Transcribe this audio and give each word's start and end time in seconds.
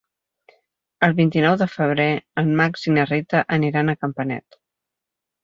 El 1.07 1.11
vint-i-nou 1.19 1.57
de 1.63 1.67
febrer 1.73 2.07
en 2.43 2.49
Max 2.63 2.87
i 2.89 2.95
na 2.97 3.05
Rita 3.11 3.43
aniran 3.59 3.95
a 3.95 3.97
Campanet. 4.01 4.61